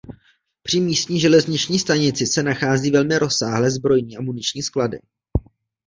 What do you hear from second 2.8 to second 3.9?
velmi rozsáhlé